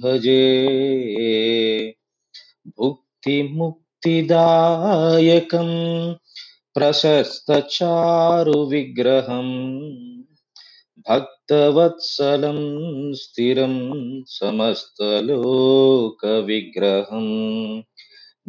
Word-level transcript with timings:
भजे 0.04 0.42
भुक्तिमुक्तिदायकम् 2.80 5.76
प्रशस्तचारुविग्रहम् 6.76 9.54
भक्तवत्सलं 11.10 12.58
स्थिरं 13.20 13.76
समस्तलोकविग्रहम् 14.40 17.34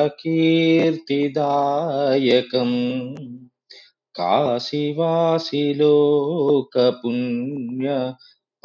काशीवासि 4.18 5.62
लोकपुण्य 5.80 7.96